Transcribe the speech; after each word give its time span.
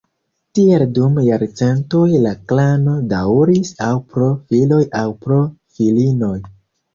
Tiel 0.59 0.83
dum 0.97 1.17
jarcentoj 1.25 2.05
la 2.23 2.31
klano 2.51 2.95
daŭris 3.11 3.75
aŭ 3.89 3.91
pro 4.15 4.31
filoj 4.55 4.81
aŭ 5.03 5.05
pro 5.27 5.39
filinoj. 5.77 6.35